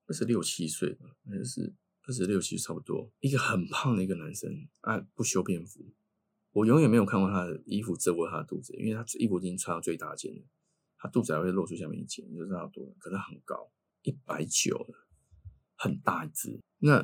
[0.07, 1.75] 二十六七岁吧，就是。
[2.09, 5.85] 二十六七差不多，一个很胖的一个男生啊，不修边幅。
[6.53, 10.41] 我永远没有看过他的衣服遮过他的肚子，因为他衣服已经穿到最大件了，
[11.07, 12.85] 肚子还会露出下面一截，你就知道多。
[12.99, 13.71] 可是很高，
[14.03, 14.85] 一百九，
[15.75, 16.59] 很大一只。
[16.79, 17.03] 那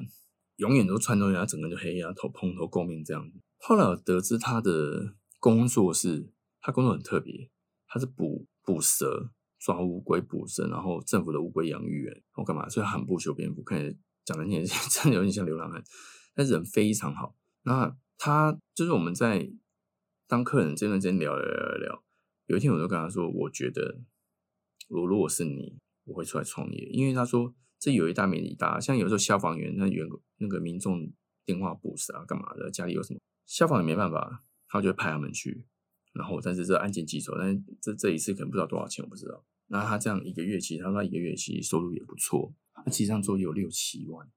[0.57, 3.39] 永远都穿东西，他整个就黑啊，头蓬头垢面这样子。
[3.57, 7.49] 后来我得知他的工作是，他工作很特别，
[7.87, 12.69] 他是捕捕蛇、抓乌龟、捕蛇，然后政府的乌龟养育员，我干嘛？
[12.69, 13.97] 所以很不修边幅，看起来。
[14.25, 15.83] 讲的也 真的有点像流浪汉，
[16.33, 17.35] 但人非常好。
[17.63, 19.51] 那他就是我们在
[20.27, 22.02] 当客人这段时间聊聊聊聊，
[22.45, 24.01] 有一天我就跟他说：“我觉得
[24.89, 31.11] 我如果是你，我会出来创业。”因为他说这有一大没一大，像有时候消防员那员那个民众
[31.45, 32.69] 电话不死啊，干嘛的？
[32.69, 35.65] 家里有什么消防员没办法，他就会派他们去。
[36.13, 39.43] 然后但是这案件棘手，但是这这一次可能不知道多少钱，我不知道。
[39.67, 42.53] 那他这样一个月其实，他说一个月其实收入也不错。
[42.73, 44.27] 他实际上做有六七万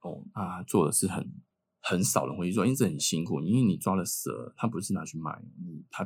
[0.00, 1.32] 哦，那他做的是很
[1.80, 3.40] 很少人会去做，因为这很辛苦。
[3.40, 6.04] 因为你抓了蛇，他不是拿去卖，你他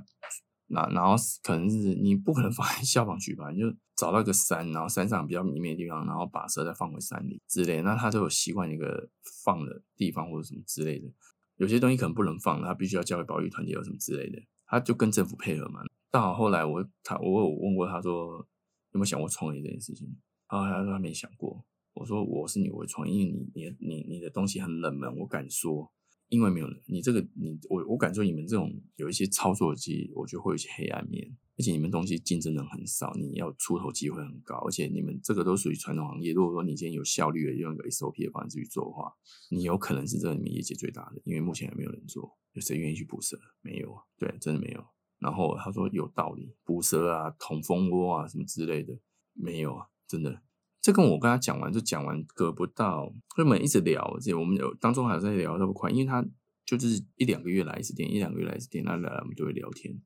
[0.68, 3.50] 那然后可能是你不可能放在消防局吧？
[3.50, 7.82] 你就找到一个山，然后山上比较迷灭的地方，然后把蛇再放回山里之类。
[7.82, 9.08] 那他就有习惯一个
[9.44, 11.08] 放的地方或者什么之类的。
[11.56, 14.38] 有些东西可能不能放，他必须要交给保育团体或什么之类的。
[14.66, 15.80] 他就跟政府配合嘛。
[16.10, 18.46] 到后来我他我有问过他说
[18.92, 20.06] 有没有想过创业这件事情，
[20.50, 21.64] 然后他说他没想过。
[21.94, 25.90] 我说我是你，我会创，因为你你你你的东西很冷门，我敢说，
[26.28, 36.32] 因为没有你这个你我我敢说你们这种有一些操作机，我觉得会有一些黑暗面，而且你们东西竞争人很少，你要出头机会很高，而且你们这个都属于传统行业。
[36.32, 39.12] 如果说你今天有效率的用一个 SOP 的方式去做的话，
[39.50, 43.38] 你有可能是这里面业绩最大的，因为目前还没有人做，有谁愿意去捕蛇？
[43.62, 44.84] 没有啊，对，真的没有。
[45.18, 48.96] 然后他说有道理，捕蛇啊、捅蜂窝啊什么之类的，
[49.32, 50.42] 没有啊，真的。
[50.88, 56.26] 这跟我跟他讲完，就讲完隔不到，所以我们一直聊，这我们有当中还有在聊，那么快，因为他
[56.64, 60.00] 就是一两个月来一次电，一两个月来一次电，那来我们就会聊天。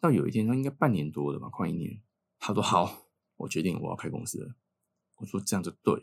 [0.00, 2.02] 到有一天，他应该半年多了吧，快一年，
[2.40, 4.56] 他说好，我决定我要开公司了。
[5.18, 6.02] 我说这样就对了。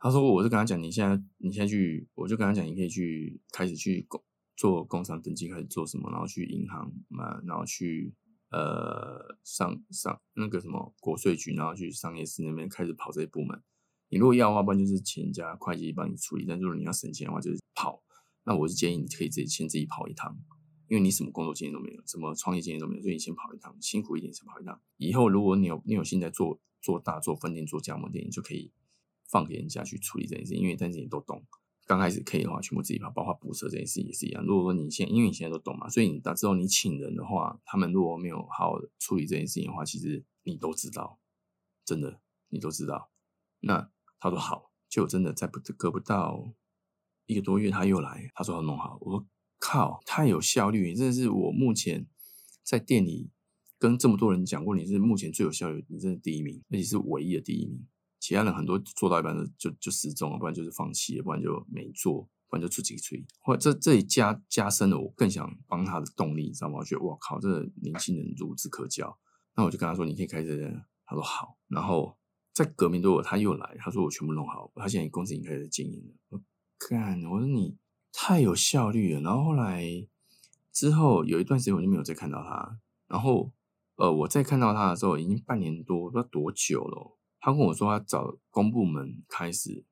[0.00, 4.20] 他说我就跟他讲，你现在你现在去，我就跟他讲，你可以去开始去工
[4.56, 8.12] 做工商登记，开始做什么，然后去银行嘛，然后去。
[8.50, 13.62] 呃，上上那个什么国税局，然后去商业司那边开始跑这些部门。
[14.08, 16.46] 你如果要的话，不然就是钱家会计帮你处理。
[16.48, 18.02] 但如果你要省钱的话，就是跑。
[18.44, 20.34] 那我是建议你可以自己先自己跑一趟，
[20.88, 24.80] 因为你什么工作经验都没有，什么创业经验都没有，所以你先跑一趟，辛苦一点先跑一趟。
[24.96, 28.72] 以后如果你有你有心在做做大做分店做加盟店，你就可以
[29.30, 31.44] 放给人家去处理这件事，因为但是你都懂。
[31.88, 34.44] 刚开始可以的话，全部自己跑，包括补车这件事也是一样。
[34.44, 41.18] 如果说你现因为你现在都懂嘛，所以你到之后你请人的话，他们如果没有好好处理这件事情的话，其实你都知道，
[41.86, 42.20] 真的
[42.50, 43.10] 你都知道。
[43.60, 46.52] 那他说好，就真的在不隔不到
[47.24, 48.98] 一个多月，他又来，他说要弄好。
[49.00, 49.26] 我说
[49.58, 52.06] 靠，太有效率，真的是我目前
[52.62, 53.30] 在店里
[53.78, 57.86] 跟这么多人讲过，你是目前最有效率，你真的第一名，而且是唯一的第一名。
[58.20, 63.24] 其他人很多做到一半就就就失踪了，不然就是放弃，不然就没做，不然就出几个吹。
[63.40, 66.78] 或这这里加加深了我更想帮他的动力，你知道吗？
[66.78, 67.48] 我觉得哇靠，这
[67.82, 69.18] 年轻人孺子可教。
[69.54, 70.82] 那我就跟他说，你可以开始。
[71.10, 71.56] 他说好。
[71.68, 72.18] 然后
[72.52, 76.14] 在革命多我他又来，他说我全部弄好，他现在公司已经开始经营了。
[76.28, 76.42] 我
[76.86, 77.78] 干，我说你
[78.12, 79.22] 太有效率了。
[79.22, 80.06] 然后后来
[80.70, 83.50] 之后有一段时间我就没有再看到他，然后
[83.96, 87.17] 呃，我再看到他的时候，已经半年多，不知道多久了。
[87.40, 89.84] 他跟我说，他找公部门开始，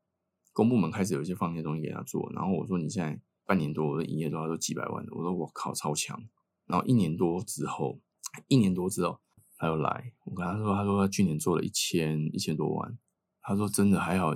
[0.52, 2.30] 公部门开始有一些放些东西给他做。
[2.32, 6.20] 然后我说，你现在半年多，我的营业额都几百万我说，我靠，超强。
[6.66, 8.00] 然后一年多之后，
[8.48, 9.20] 一年多之后，
[9.56, 12.98] 他又来，我跟他说，他说他去年做了一千一千多万。
[13.40, 14.34] 他说真的还好，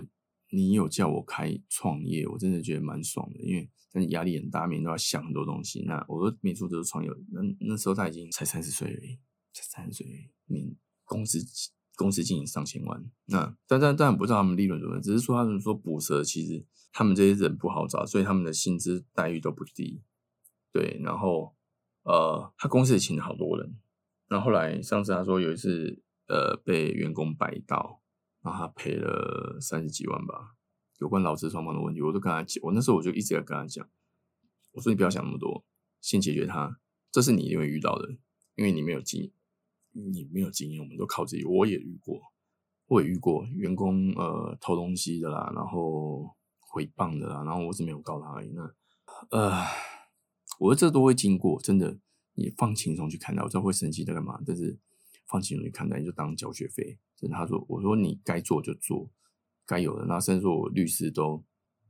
[0.51, 5.83] 你有叫我开创业，我真的觉得蛮爽的，因为真的压力很大，每天都要想很多东西。
[5.83, 7.11] 那我说没错，都是创业。
[7.33, 9.19] 那那时候他已经才三十岁而已，
[9.53, 11.41] 才三十岁，你公司。
[12.01, 20.01] 公司经营上千万，那但但但不知道他们利润怎么样，只是说他们说捕蛇，其实他们这些人不好找，所以他们的薪资待遇都不低。
[20.73, 21.55] 对，然后
[22.05, 23.79] 呃，他公司也请了好多人。
[24.29, 28.01] 然后后来上次他说有一次呃被员工摆到，
[28.41, 30.55] 然后他赔了三十几万吧，
[31.01, 33.87] 有关劳资双方的问题，我都跟他讲，我那时候我就一直在跟他讲，
[34.73, 35.67] 我说你不要想那么多，
[36.01, 36.81] 先解决他，
[37.13, 38.09] 这是你一定会遇到的，
[38.55, 39.31] 因为你没有经验。
[39.93, 41.45] 你没有经验，我们都靠自己。
[41.45, 42.21] 我也遇过，
[42.87, 48.51] 我也遇过员工呃偷东西的啦，然后回谤的啦，然后我是没有告他而已。
[48.51, 48.63] 那
[49.31, 49.65] 呃，
[50.59, 51.99] 我这都会经过，真的，
[52.35, 53.43] 你放轻松去看待。
[53.43, 54.79] 我知道会生气在干嘛，但是
[55.27, 56.99] 放轻松去看待，你就当交学费。
[57.17, 59.11] 真的，他说，我说你该做就做，
[59.67, 60.07] 该有的。
[60.07, 61.45] 那甚至说我律师都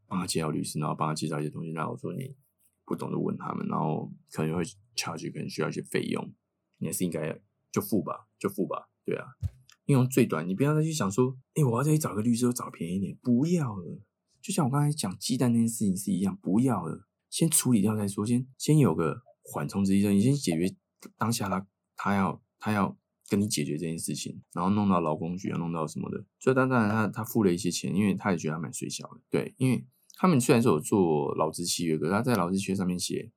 [0.07, 1.73] 帮他介绍律师，然后帮他介绍一些东西。
[1.73, 2.35] 那我说你
[2.87, 4.63] 不懂就问他们，然后可能会
[4.97, 6.33] charge，可能需要一些费用，
[6.79, 7.39] 你还是应该。
[7.73, 9.27] 就付吧，就付吧，对啊，
[9.87, 14.01] 用最短，你不要再去想说，哎，我要再去找个律师，找便宜点，不要了。
[14.43, 20.75] 就像我刚才讲鸡蛋那件事情是一样，不要了，先处理掉再说，先先有个缓冲之计，你先解决
[21.19, 22.97] 当下他他要他要
[23.29, 26.25] 跟你解决这件事情，然后弄到劳工局，弄到什么的。
[26.39, 29.85] 所以当然他他付了一些钱，因为他也觉得他蛮水小的，对，因为
[30.17, 33.31] 他们虽然说有做劳资契约，可是他在劳资契约上面写，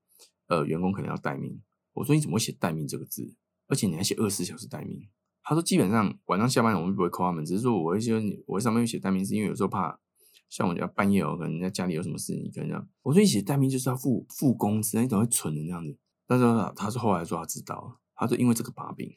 [0.47, 1.61] 呃，员工可能要待命。
[1.93, 3.35] 我说你怎么会写待命这个字？
[3.73, 5.09] 而且你还写二十四小时待命，
[5.41, 9.99] 他说基本上晚上下班我们不会扣他们，只是说我会说我上面会写待命，是因为有时候怕
[10.47, 12.87] 像我家半夜哦，可能在家里有什么事，你可能这样。
[13.01, 15.97] 我说你写待命就是要付付工资，你怎么会蠢的那样子？
[16.27, 19.11] 但是他说后来说他知道，他说因为这个把柄，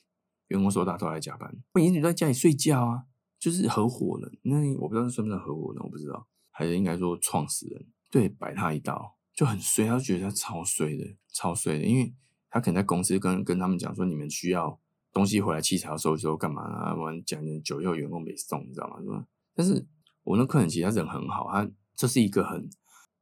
[0.48, 3.02] 员工说他都在加班，我严女在家里睡觉啊，
[3.38, 4.38] 就是合伙人。
[4.44, 12.14] 那我不知道算不算合伙人，我不知道，还是应该说创始人对摆他一道就很衰，他就觉得他超衰的，超衰的，因为。
[12.56, 14.80] 他可能在公司跟跟他们讲说，你们需要
[15.12, 16.94] 东西回来，器材要收一收，干嘛啊？
[16.94, 18.96] 完讲酒又员工没送，你知道吗？
[19.02, 19.26] 是吧？
[19.54, 19.86] 但是
[20.22, 22.66] 我那客人其实他人很好，他这是一个很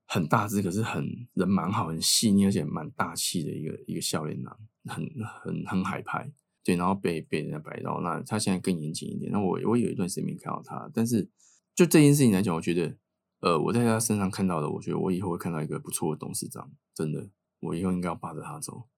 [0.07, 5.05] 很大只，可是很人蛮好，很细腻，而且蛮大气的一个一个笑脸男，很
[5.43, 6.33] 很很海派。
[6.63, 9.33] 对，然后被被人家摆到，那他现在更严谨一点。
[9.33, 11.29] 那我我有一段时间没看到他，但是
[11.75, 12.97] 就这件事情来讲，我觉得
[13.41, 17.29] 呃，我在他身上看到的，我觉得我以后会看到一个不错的董事长，真的，
[17.61, 18.89] 我以后应该要扒着他走。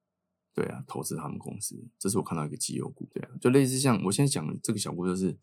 [0.57, 3.07] 对啊，投资他们公司，这是我看到一个绩优股。
[3.13, 5.37] 对啊，就类似像我现在讲的这个小股，就是，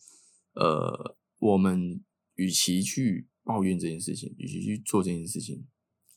[0.55, 2.03] 呃，我们
[2.35, 5.69] 与其去抱怨这件事情，与其去做这件事情，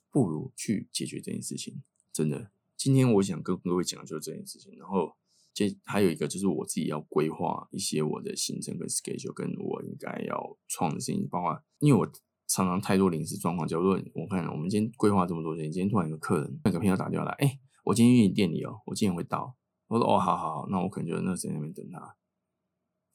[0.10, 1.84] 不如去解决这件事情。
[2.12, 4.76] 真的，今天我想跟各位讲的就是这件事情。
[4.80, 5.16] 然后，
[5.54, 12.12] 这还有一个就是我自己要规划一些我的行程跟 schedule，跟我应该要创的事情，包括因为我
[12.48, 13.68] 常常太多临时状况。
[13.68, 17.60] 假如我看我们今天规划这么多事情，今天突然有个客人那个朋友打电话来，哎。
[17.88, 19.56] 我今天去你店里哦，我今天会到。
[19.88, 22.00] 我说哦，好好好，那我可能就那在那边等他。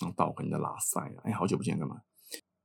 [0.00, 2.00] 然后到我可能在拉塞了，哎，好久不见，干嘛？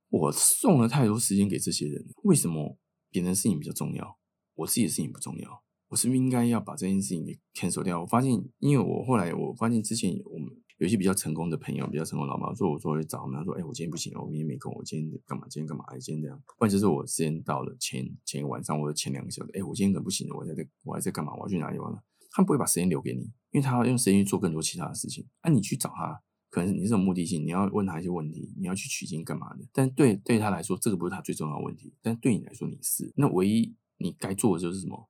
[0.10, 2.78] 我送了太多时间给这些人，为什么
[3.10, 4.17] 别人的事情比较重要，
[4.56, 5.63] 我自己的事情不重要？
[5.89, 8.00] 我是不是应该要把这件事情给 cancel 掉？
[8.00, 10.48] 我发现，因为我后来我发现之前我们。
[10.78, 15.48] 有一些比较成功的朋友，比较成功的老板，说我说会找他们，他说：“哎，我今天不行，我明天没空，我今天干嘛？
[15.50, 15.84] 今天干嘛？
[15.88, 21.34] 哎，今天这样。”不然就是我时间到了，前前一晚上或者前两个小时，哎，我今天可能不行了，我在在，我还在干嘛？
[21.34, 22.04] 我要去哪里玩了？
[22.32, 25.26] 他不会把时间留给你，因为他要用时间去做更多其他的事情。
[25.42, 29.66] 啊，你去找他，可能你是有目的性，你要问他一些问题，你要去取经干嘛的？
[29.74, 33.12] 但对对他来说，这个不是他最重要的问题，但对你来说你是。
[33.16, 35.10] 那唯一你该做的就是什么？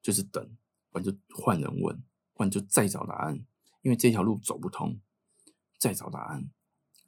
[0.00, 0.42] 就是等，
[0.90, 2.02] 不然就换人问，
[2.32, 3.44] 不然就再找答案，
[3.84, 5.00] 因为这条路走不通。
[5.76, 6.50] 再找答案，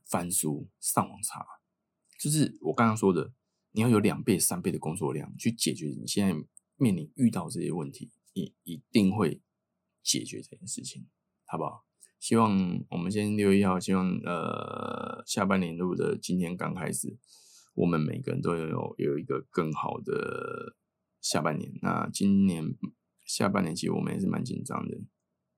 [0.05, 1.47] 翻书、上网查，
[2.21, 3.33] 就是我刚刚说的，
[3.71, 6.35] 你要有两倍、三倍的工作量去解决你现在
[6.77, 9.41] 面临遇到这些问题，你一定会
[10.03, 11.07] 解决这件事情，
[11.47, 11.87] 好不好？
[12.21, 17.17] 希望我们先六月一号，希望呃下半年度的今天刚开始，
[17.73, 20.77] 我们每个人都有有一个更好的
[21.23, 21.73] 下半年。
[21.81, 22.77] 那今年
[23.25, 24.99] 下半年其实我们也是蛮紧张的，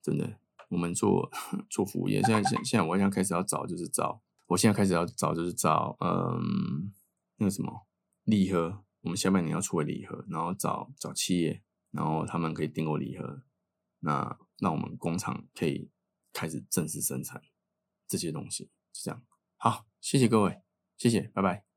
[0.01, 0.39] 真的。
[0.69, 1.31] 我们做
[1.69, 6.93] 做服务业，现在现现在我现在开始要找，就是找，我现在开始要找，就是找，嗯，
[7.37, 7.87] 那个什么
[8.25, 13.43] 礼盒，我们下半年要出的礼盒，然后找找企业，然后他们可以订购礼盒，
[14.01, 15.91] 那那我们工厂可以
[16.33, 17.43] 开始正式生产
[18.07, 19.23] 这些东西，就这样。
[19.57, 20.61] 好，谢谢各位，
[20.97, 21.68] 谢谢，拜拜。